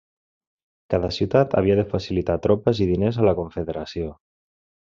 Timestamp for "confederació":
3.41-4.13